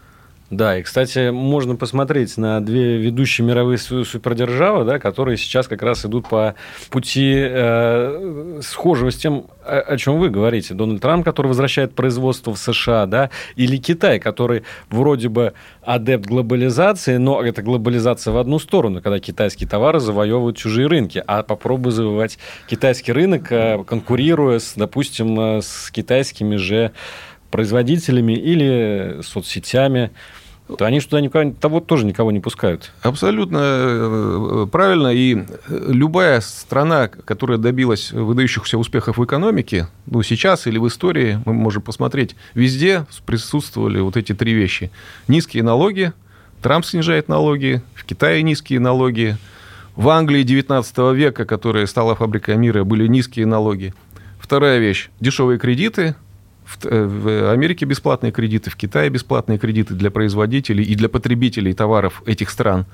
[0.57, 6.07] Да, и, кстати, можно посмотреть на две ведущие мировые супердержавы, да, которые сейчас как раз
[6.07, 6.55] идут по
[6.91, 10.75] пути э, схожего с тем, о, о чем вы говорите.
[10.75, 17.17] Дональд Трамп, который возвращает производство в США, да, или Китай, который вроде бы адепт глобализации,
[17.17, 22.39] но это глобализация в одну сторону, когда китайские товары завоевывают чужие рынки, а попробуй завоевать
[22.69, 26.93] китайский рынок, э, конкурируя, с, допустим, э, с китайскими же
[27.55, 30.11] производителями или соцсетями
[30.67, 32.93] то они туда никого, того тоже никого не пускают.
[33.03, 35.09] Абсолютно э, правильно.
[35.09, 41.53] И любая страна, которая добилась выдающихся успехов в экономике, ну, сейчас или в истории, мы
[41.53, 44.91] можем посмотреть, везде присутствовали вот эти три вещи.
[45.29, 46.13] Низкие налоги,
[46.63, 49.37] Трамп снижает налоги, в Китае низкие налоги,
[49.97, 53.93] в Англии 19 века, которая стала фабрикой мира, были низкие налоги.
[54.41, 56.17] Вторая вещь– дешевые кредиты,
[56.85, 62.23] Э, в Америке бесплатные кредиты, в Китае бесплатные кредиты для производителей и для потребителей товаров
[62.27, 62.87] этих стран.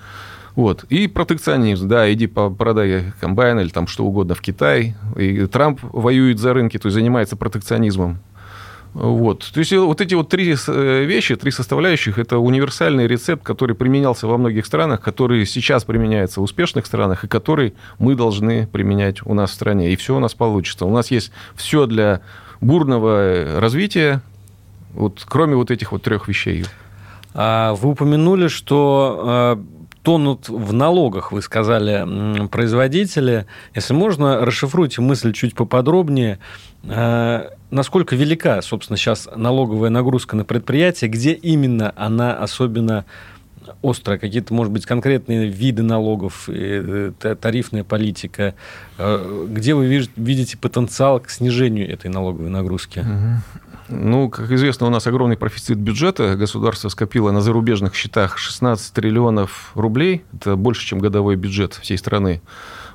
[0.56, 0.84] Вот.
[0.88, 4.94] И протекционизм, да, иди продай комбайн или там что угодно в Китай.
[5.16, 8.18] И Трамп воюет за рынки, то есть занимается протекционизмом.
[8.92, 9.48] Вот.
[9.54, 14.26] То есть вот эти вот три э, вещи, три составляющих, это универсальный рецепт, который применялся
[14.26, 19.34] во многих странах, который сейчас применяется в успешных странах, и который мы должны применять у
[19.34, 19.92] нас в стране.
[19.92, 20.86] И все у нас получится.
[20.86, 22.22] У нас есть все для
[22.60, 24.22] бурного развития,
[24.94, 26.64] вот, кроме вот этих вот трех вещей.
[27.32, 29.64] А вы упомянули, что а,
[30.02, 33.46] тонут в налогах, вы сказали, производители.
[33.74, 36.38] Если можно, расшифруйте мысль чуть поподробнее.
[36.88, 43.04] А, насколько велика, собственно, сейчас налоговая нагрузка на предприятие, где именно она особенно
[43.82, 48.54] острая, какие-то, может быть, конкретные виды налогов, э, тарифная политика.
[48.98, 53.04] Э, где вы видите потенциал к снижению этой налоговой нагрузки?
[53.88, 56.36] Ну, как известно, у нас огромный профицит бюджета.
[56.36, 60.22] Государство скопило на зарубежных счетах 16 триллионов рублей.
[60.32, 62.40] Это больше, чем годовой бюджет всей страны.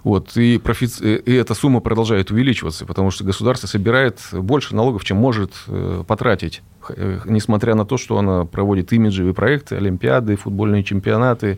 [0.05, 1.17] Вот, и, профици...
[1.17, 6.61] и эта сумма продолжает увеличиваться, потому что государство собирает больше налогов, чем может э, потратить,
[6.89, 11.57] э, несмотря на то, что оно проводит имиджевые проекты, олимпиады, футбольные чемпионаты,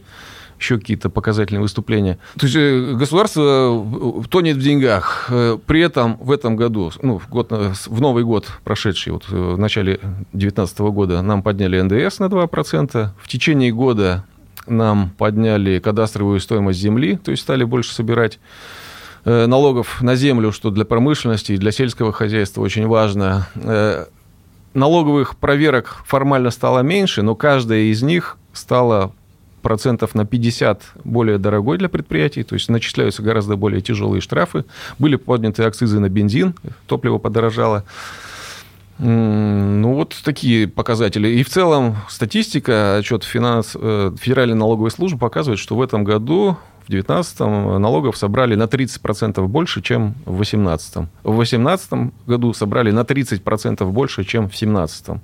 [0.57, 2.19] еще какие-то показательные выступления.
[2.39, 3.85] То есть э, государство
[4.29, 5.29] тонет в деньгах.
[5.65, 9.95] При этом в этом году, ну, в, год, в Новый год прошедший, вот в начале
[10.31, 13.09] 2019 года, нам подняли НДС на 2%.
[13.21, 14.23] В течение года
[14.67, 18.39] нам подняли кадастровую стоимость земли, то есть стали больше собирать
[19.25, 23.47] э, налогов на землю, что для промышленности и для сельского хозяйства очень важно.
[23.55, 24.05] Э,
[24.73, 29.11] налоговых проверок формально стало меньше, но каждая из них стала
[29.61, 34.65] процентов на 50 более дорогой для предприятий, то есть начисляются гораздо более тяжелые штрафы.
[34.97, 37.83] Были подняты акцизы на бензин, топливо подорожало.
[38.99, 41.27] Ну, вот такие показатели.
[41.27, 46.57] И в целом статистика, отчет финанс, э, Федеральной налоговой службы показывает, что в этом году,
[46.85, 51.09] в 2019 налогов собрали на 30% больше, чем в 2018.
[51.23, 55.21] В 2018 году собрали на 30% больше, чем в 2017.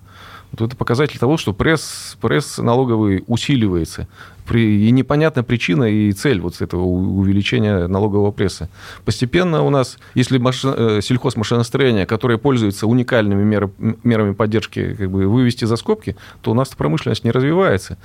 [0.53, 4.07] Вот это показатель того, что пресс, пресс налоговый усиливается.
[4.45, 8.69] При, и непонятна причина и цель вот этого увеличения налогового пресса.
[9.03, 13.71] Постепенно у нас, если машин, э, сельхозмашиностроение, которое пользуется уникальными мер,
[14.03, 17.97] мерами поддержки, как бы вывести за скобки, то у нас промышленность не развивается.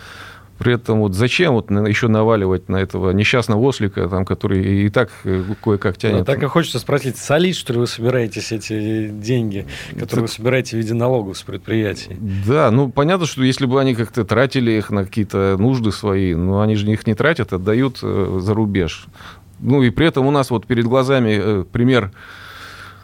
[0.58, 5.10] При этом вот зачем вот еще наваливать на этого несчастного ослика, там, который и так
[5.24, 6.24] э, кое-как тянет?
[6.24, 10.20] Да, так и хочется спросить, солить, что ли, вы собираетесь эти деньги, которые так...
[10.22, 12.16] вы собираете в виде налогов с предприятий?
[12.46, 16.60] Да, ну понятно, что если бы они как-то тратили их на какие-то нужды свои, но
[16.60, 19.06] они же их не тратят, отдают э, за рубеж.
[19.60, 22.12] Ну и при этом у нас вот перед глазами э, пример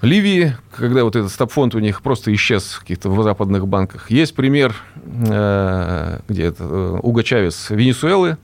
[0.05, 4.11] Ливии, когда вот этот стабфонд у них просто исчез в каких-то западных банках.
[4.11, 8.37] Есть пример, э, где это, э, Уго Чавес Венесуэлы,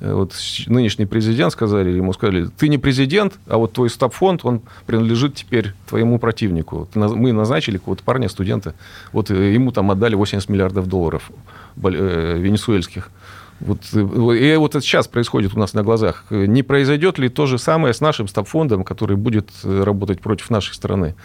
[0.00, 0.34] э, вот
[0.66, 5.74] нынешний президент сказали, ему сказали, ты не президент, а вот твой стабфонд, он принадлежит теперь
[5.88, 6.88] твоему противнику.
[6.94, 8.74] Мы назначили какого-то парня, студента,
[9.12, 11.30] вот ему там отдали 80 миллиардов долларов
[11.76, 13.10] венесуэльских.
[13.60, 16.26] Вот, и вот это сейчас происходит у нас на глазах.
[16.30, 20.74] Не произойдет ли то же самое с нашим стабфондом, который будет э, работать против нашей
[20.74, 21.16] страны?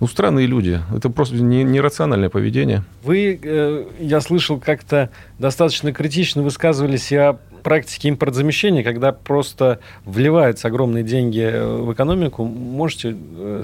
[0.00, 0.80] Ну, странные люди.
[0.96, 2.84] Это просто нерациональное поведение.
[3.02, 10.68] Вы, э, я слышал, как-то достаточно критично высказывались и о практике импортзамещения, когда просто вливаются
[10.68, 12.44] огромные деньги э, в экономику.
[12.44, 13.14] Можете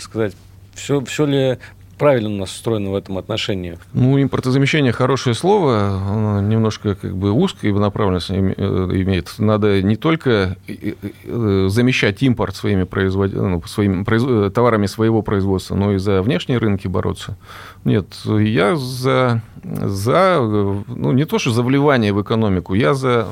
[0.00, 0.34] сказать,
[0.74, 1.58] все, все ли
[2.00, 3.78] правильно у нас устроено в этом отношении?
[3.92, 9.34] Ну, импортозамещение хорошее слово, оно немножко как бы узкое направленность э, имеет.
[9.36, 10.94] Надо не только э,
[11.26, 13.34] э, замещать импорт своими, производ...
[13.34, 14.52] ну, своими произ...
[14.54, 17.36] товарами своего производства, но и за внешние рынки бороться.
[17.84, 23.28] Нет, я за, за ну, не то, что за вливание в экономику, я за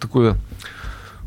[0.00, 0.36] такое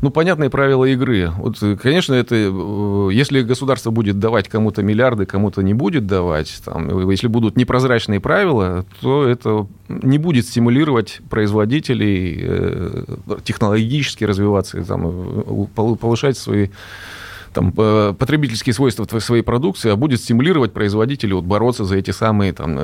[0.02, 1.30] ну, понятные правила игры.
[1.38, 7.08] Вот, конечно, это, э, если государство будет давать кому-то миллиарды, кому-то не будет давать, там,
[7.10, 13.04] если будут непрозрачные правила, то это не будет стимулировать производителей э,
[13.44, 16.68] технологически развиваться, там, э, повышать свои
[17.54, 22.78] там, потребительские свойства своей продукции, а будет стимулировать производителей вот, бороться за эти самые там,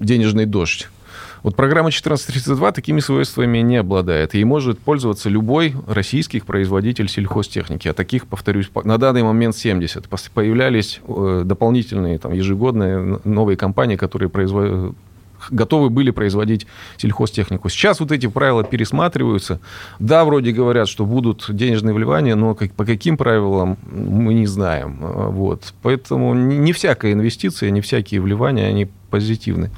[0.00, 0.88] денежный дождь.
[1.44, 4.34] Вот программа 1432 такими свойствами не обладает.
[4.34, 7.86] И может пользоваться любой российский производитель сельхозтехники.
[7.86, 10.08] А таких, повторюсь, на данный момент 70.
[10.32, 14.94] Появлялись э, дополнительные там, ежегодные новые компании, которые производят
[15.50, 17.68] готовы были производить сельхозтехнику.
[17.68, 19.60] Сейчас вот эти правила пересматриваются.
[19.98, 24.96] Да, вроде говорят, что будут денежные вливания, но как, по каким правилам мы не знаем.
[25.00, 25.74] Вот.
[25.82, 29.70] Поэтому не всякая инвестиция, не всякие вливания, они позитивны.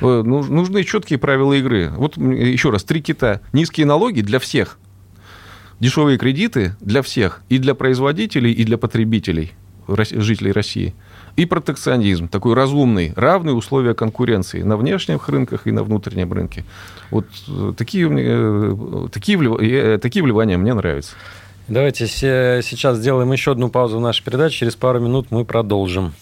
[0.00, 1.90] Э, нужны четкие правила игры.
[1.90, 3.40] Вот еще раз, три кита.
[3.52, 4.78] Низкие налоги для всех.
[5.78, 7.42] Дешевые кредиты для всех.
[7.50, 9.52] И для производителей, и для потребителей,
[9.86, 10.94] жителей России–
[11.38, 16.64] и протекционизм, такой разумный, равные условия конкуренции на внешних рынках и на внутреннем рынке.
[17.12, 21.12] Вот э, такие, э, такие, такие вливания мне нравятся.
[21.68, 24.58] Давайте сейчас сделаем еще одну паузу в нашей передаче.
[24.58, 26.12] Через пару минут мы продолжим.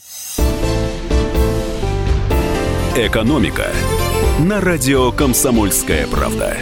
[2.99, 3.67] Экономика
[4.41, 6.57] на радио «Комсомольская правда».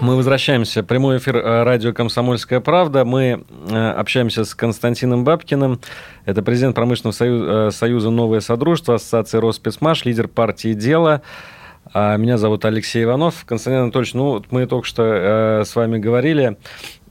[0.00, 0.82] Мы возвращаемся.
[0.82, 3.04] Прямой эфир э, радио «Комсомольская правда».
[3.04, 5.80] Мы э, общаемся с Константином Бабкиным.
[6.24, 11.20] Это президент промышленного союза, э, союза «Новое Содружество», Ассоциации Роспецмаш, лидер партии «Дело».
[11.92, 13.44] А меня зовут Алексей Иванов.
[13.44, 16.56] Константин Анатольевич, ну, мы только что с вами говорили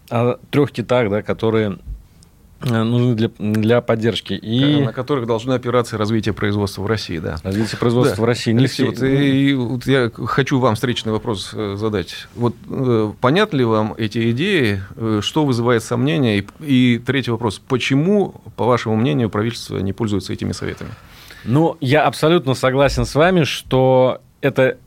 [0.09, 1.77] о трех китах, да, которые
[2.61, 4.33] нужны для, для поддержки.
[4.33, 4.83] И...
[4.83, 7.37] На которых должны опираться развитие производства в России, да.
[7.43, 8.21] Развитие производства да.
[8.21, 8.55] в России.
[8.55, 12.27] Алексей, вот, и, и, вот я хочу вам встречный вопрос э, задать.
[12.35, 14.81] Вот э, понятны ли вам эти идеи,
[15.21, 16.39] что вызывает сомнения?
[16.39, 17.61] И, и третий вопрос.
[17.67, 20.91] Почему, по вашему мнению, правительство не пользуется этими советами?
[21.43, 24.77] Ну, я абсолютно согласен с вами, что это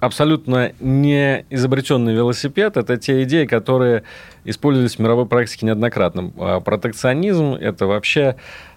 [0.00, 2.76] абсолютно не изобретенный велосипед.
[2.76, 4.02] Это те идеи, которые
[4.44, 6.32] использовались в мировой практике неоднократно.
[6.38, 8.36] А протекционизм– это вообще,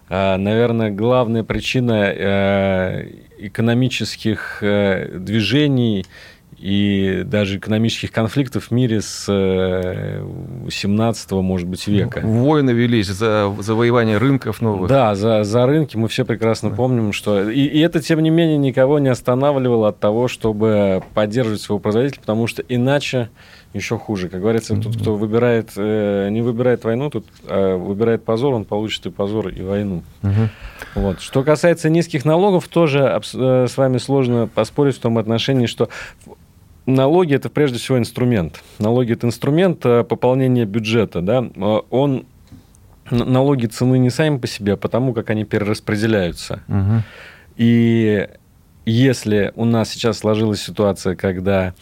[0.09, 3.07] а, наверное, главная причина э,
[3.37, 6.05] экономических э, движений
[6.63, 12.21] и даже экономических конфликтов в мире с 17 э, может быть, века.
[12.23, 14.87] Войны велись за завоевание рынков новых.
[14.87, 16.77] Да, за, за рынки мы все прекрасно да.
[16.77, 17.49] помним, что...
[17.49, 22.21] И, и это, тем не менее, никого не останавливало от того, чтобы поддерживать своего производителя,
[22.21, 23.27] потому что иначе
[23.73, 24.29] еще хуже.
[24.29, 29.05] Как говорится, тот, кто выбирает, э, не выбирает войну, тут а выбирает позор, он получит
[29.05, 30.01] и позор, и войну.
[30.21, 30.47] Mm-hmm.
[30.95, 31.19] Вот.
[31.19, 35.89] Что касается низких налогов, тоже э, с вами сложно поспорить в том отношении, что
[36.85, 38.61] налоги это прежде всего инструмент.
[38.79, 41.21] Налоги это инструмент э, пополнения бюджета.
[41.21, 41.43] Да?
[41.55, 42.25] Э, он,
[43.09, 46.61] налоги цены не сами по себе, а потому как они перераспределяются.
[46.67, 47.03] Угу.
[47.57, 48.27] И
[48.85, 51.73] если у нас сейчас сложилась ситуация, когда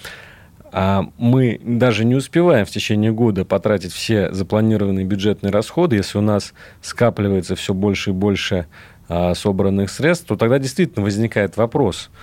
[0.73, 6.21] а, мы даже не успеваем в течение года потратить все запланированные бюджетные расходы, если у
[6.21, 8.67] нас скапливается все больше и больше
[9.09, 12.09] а, собранных средств, то тогда действительно возникает вопрос–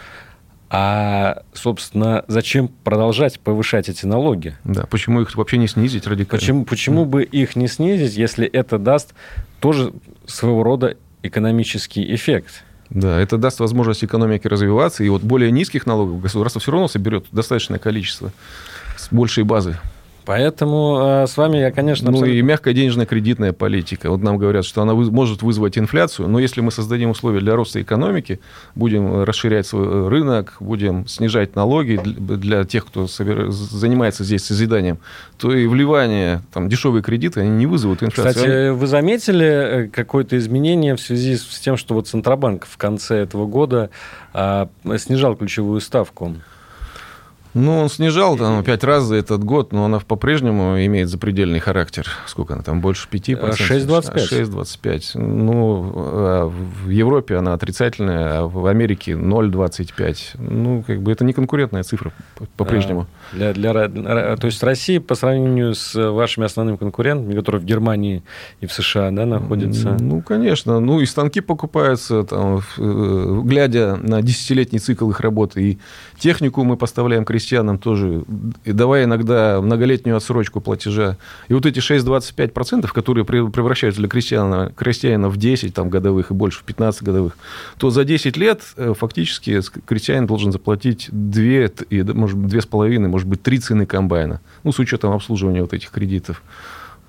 [0.71, 4.57] а, собственно, зачем продолжать повышать эти налоги?
[4.65, 6.41] Да, почему их вообще не снизить радикально?
[6.41, 9.15] Почему, почему бы их не снизить, если это даст
[9.61, 9.93] тоже
[10.27, 12.65] своего рода экономический эффект?
[12.91, 17.27] Да, это даст возможность экономике развиваться, и вот более низких налогов государство все равно соберет
[17.33, 18.33] достаточное количество
[18.97, 19.79] с большей базы.
[20.29, 22.11] Поэтому э, с вами я, конечно...
[22.11, 22.39] Ну абсолютно...
[22.39, 24.11] и мягкая денежная кредитная политика.
[24.11, 25.11] Вот нам говорят, что она вы...
[25.11, 28.39] может вызвать инфляцию, но если мы создадим условия для роста экономики,
[28.75, 33.51] будем расширять свой э, рынок, будем снижать налоги для тех, кто собер...
[33.51, 34.99] занимается здесь созиданием,
[35.39, 38.35] то и вливание, там, дешевые кредиты, они не вызовут инфляцию.
[38.35, 43.17] Кстати, вы заметили э, какое-то изменение в связи с тем, что вот Центробанк в конце
[43.17, 43.89] этого года
[44.35, 44.69] а,
[44.99, 46.37] снижал ключевую ставку?
[47.59, 52.07] Ну, он снижал там пять раз за этот год, но она по-прежнему имеет запредельный характер.
[52.27, 53.51] Сколько она там, больше 5%?
[53.59, 54.15] 6,25.
[54.15, 55.19] 6,25.
[55.21, 60.17] Ну, а в Европе она отрицательная, а в Америке 0,25.
[60.39, 62.13] Ну, как бы это не конкурентная цифра
[62.57, 63.07] по-прежнему.
[63.33, 63.53] А, для,
[63.89, 68.23] для, то есть Россия по сравнению с вашими основными конкурентами, которые в Германии
[68.61, 69.97] и в США да, находятся?
[69.99, 70.79] Ну, конечно.
[70.79, 75.79] Ну, и станки покупаются, там, э, глядя на десятилетний цикл их работы, и
[76.19, 78.25] технику мы поставляем крестьянам крестьянам тоже,
[78.65, 81.17] и давая иногда многолетнюю отсрочку платежа.
[81.49, 86.61] И вот эти 6-25%, которые превращаются для крестьянина, крестьянина в 10 там, годовых и больше,
[86.61, 87.39] в 15 годовых,
[87.79, 91.43] то за 10 лет э, фактически крестьянин должен заплатить 2,
[91.89, 95.91] и, может быть, 2,5, может быть, 3 цены комбайна, ну, с учетом обслуживания вот этих
[95.91, 96.43] кредитов.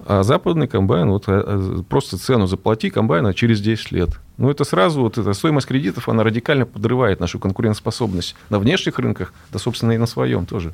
[0.05, 4.09] А западный комбайн, вот э, э, просто цену заплати комбайна через 10 лет.
[4.37, 9.33] Ну, это сразу, вот эта стоимость кредитов, она радикально подрывает нашу конкурентоспособность на внешних рынках,
[9.51, 10.73] да, собственно, и на своем тоже.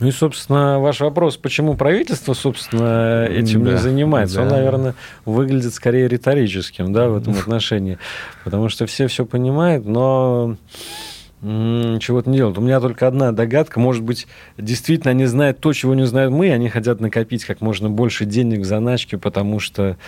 [0.00, 4.42] Ну и, собственно, ваш вопрос, почему правительство, собственно, этим да, не занимается, да.
[4.42, 4.94] он, наверное,
[5.24, 7.98] выглядит скорее риторическим, да, в этом отношении.
[8.44, 10.56] Потому что все все понимают, но
[12.00, 12.56] чего-то не делают.
[12.56, 13.78] У меня только одна догадка.
[13.78, 14.26] Может быть,
[14.56, 16.50] действительно они знают то, чего не знаем мы.
[16.50, 19.98] Они хотят накопить как можно больше денег в заначке, потому что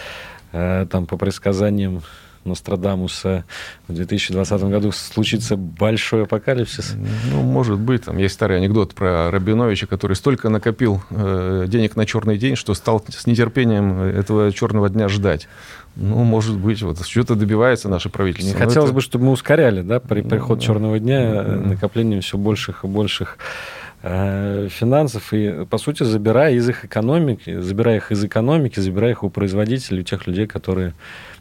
[0.52, 2.02] э, там по предсказаниям
[2.46, 3.44] Нострадамуса
[3.88, 6.94] в 2020 году случится большой апокалипсис?
[7.30, 8.04] Ну, может быть.
[8.04, 12.74] Там есть старый анекдот про Рабиновича, который столько накопил э, денег на черный день, что
[12.74, 15.48] стал с нетерпением этого черного дня ждать.
[15.96, 18.52] Ну, может быть, вот что-то добивается наше правительство.
[18.52, 18.94] Не хотелось это...
[18.94, 21.56] бы, чтобы мы ускоряли, да, при приход ну, черного дня да.
[21.56, 23.38] накоплением все больших и больших
[24.02, 29.24] э, финансов и, по сути, забирая из их экономики, забирая их из экономики, забирая их
[29.24, 30.92] у производителей, у тех людей, которые...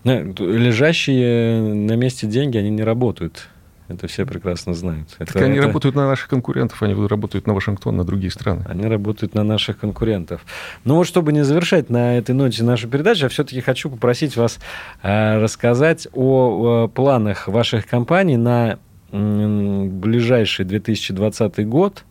[0.05, 3.49] Ну, лежащие на месте деньги, они не работают.
[3.87, 5.09] Это все прекрасно знают.
[5.17, 5.67] Так это, они это...
[5.67, 8.63] работают на наших конкурентов, они работают на Вашингтон, на другие страны.
[8.67, 10.45] Они работают на наших конкурентов.
[10.83, 14.59] Ну вот, чтобы не завершать на этой ноте нашу передачу, я все-таки хочу попросить вас
[15.01, 18.77] э, рассказать о, о планах ваших компаний на
[19.11, 22.05] э, ближайший 2020 год,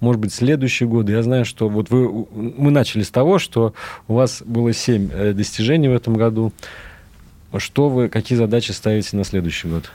[0.00, 1.08] может быть, следующий год.
[1.08, 3.74] Я знаю, что вот вы, мы начали с того, что
[4.06, 6.52] у вас было 7 э, достижений в этом году.
[7.56, 9.90] Что вы, какие задачи ставите на следующий год?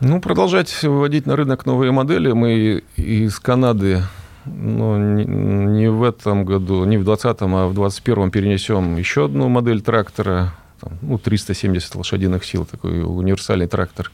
[0.00, 2.32] Ну, продолжать выводить на рынок новые модели.
[2.32, 4.02] Мы из Канады
[4.44, 9.48] ну, не, не в этом году, не в 2020, а в 2021 перенесем еще одну
[9.48, 14.10] модель трактора, там, ну, 370 лошадиных сил, такой универсальный трактор.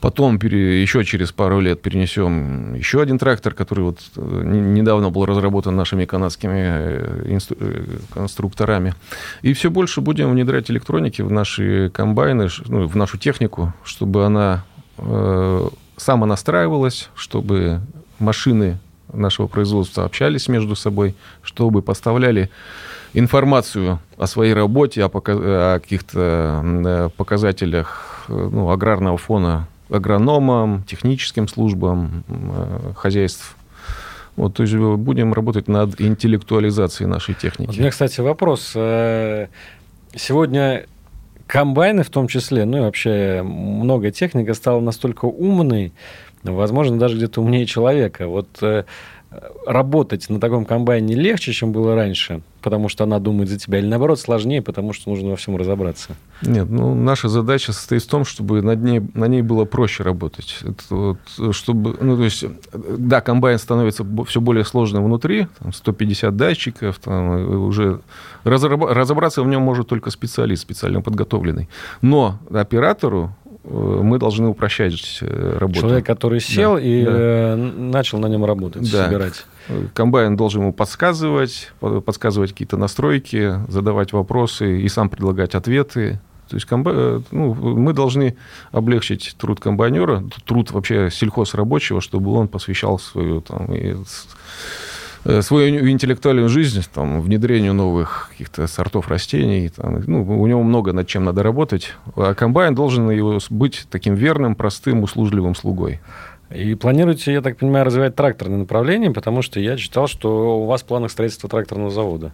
[0.00, 5.76] Потом еще через пару лет перенесем еще один трактор, который вот э, недавно был разработан
[5.76, 7.84] нашими канадскими э, э,
[8.14, 8.94] конструкторами.
[9.42, 14.64] И все больше будем внедрять электроники в наши комбайны, ну, в нашу технику, чтобы она
[14.96, 17.80] э, самонастраивалась, чтобы
[18.18, 18.78] машины
[19.12, 22.48] нашего производства общались между собой, чтобы поставляли
[23.12, 32.92] информацию о своей работе, о, о каких-то показателях ну, аграрного фона агрономам, техническим службам э,
[32.96, 33.56] хозяйств.
[34.36, 37.76] Вот, то есть будем работать над интеллектуализацией нашей техники.
[37.76, 38.72] У меня, кстати, вопрос.
[38.74, 39.48] Э,
[40.14, 40.86] сегодня
[41.46, 45.92] комбайны в том числе, ну и вообще много техника стала настолько умной,
[46.42, 48.28] возможно, даже где-то умнее человека.
[48.28, 48.84] Вот э,
[49.64, 53.86] работать на таком комбайне легче, чем было раньше, потому что она думает за тебя, или
[53.86, 56.16] наоборот сложнее, потому что нужно во всем разобраться?
[56.42, 60.58] Нет, ну наша задача состоит в том, чтобы над ней, на ней было проще работать.
[60.62, 66.36] Это вот, чтобы, ну, то есть, да, комбайн становится все более сложным внутри, там 150
[66.36, 68.00] датчиков, там, уже
[68.42, 71.68] разобраться в нем может только специалист, специально подготовленный.
[72.00, 75.80] Но оператору Э, мы должны упрощать э, работу.
[75.80, 77.10] Человек, который сел да, и да.
[77.12, 79.04] Э, начал на нем работать, да.
[79.04, 79.44] собирать.
[79.94, 86.20] Комбайн должен ему подсказывать, подсказывать какие-то настройки, задавать вопросы и сам предлагать ответы.
[86.48, 87.22] То есть комбай...
[87.30, 88.36] ну, мы должны
[88.72, 94.89] облегчить труд комбайнера, труд вообще сельхозрабочего, чтобы он посвящал свою там, и Э,
[95.40, 99.68] свою интеллектуальную жизнь, там, внедрению новых каких-то сортов растений.
[99.68, 101.94] Там, ну, у него много над чем надо работать.
[102.16, 106.00] А комбайн должен его быть таким верным, простым, услужливым слугой.
[106.50, 110.82] И планируете, я так понимаю, развивать тракторное направление, потому что я читал, что у вас
[110.82, 112.32] в планах строительства тракторного завода.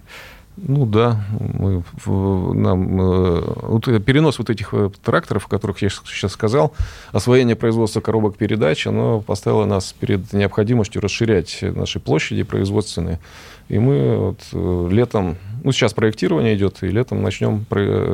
[0.56, 6.32] Ну да, мы, нам, э, вот перенос вот этих э, тракторов, о которых я сейчас
[6.32, 6.72] сказал,
[7.12, 13.20] освоение производства коробок передач, оно поставило нас перед необходимостью расширять наши площади производственные.
[13.68, 17.66] И мы вот э, летом, ну сейчас проектирование идет, и летом начнем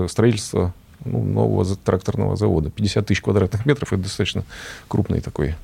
[0.08, 0.74] строительство
[1.04, 2.70] ну, нового тракторного завода.
[2.70, 4.42] 50 тысяч квадратных метров, это достаточно
[4.88, 5.54] крупный такой.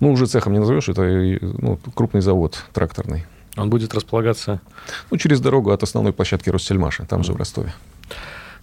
[0.00, 3.26] Ну, уже цехом не назовешь, это ну, крупный завод тракторный.
[3.56, 4.60] Он будет располагаться...
[5.10, 7.72] Ну, через дорогу от основной площадки Россельмаша, там же в Ростове.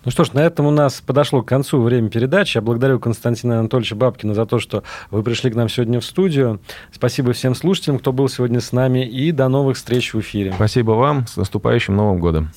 [0.06, 2.58] Ну что ж, на этом у нас подошло к концу время передачи.
[2.58, 6.60] Я благодарю Константина Анатольевича Бабкина за то, что вы пришли к нам сегодня в студию.
[6.92, 10.52] Спасибо всем слушателям, кто был сегодня с нами, и до новых встреч в эфире.
[10.56, 11.26] Спасибо вам.
[11.26, 12.52] С наступающим Новым годом.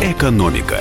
[0.00, 0.78] Экономика.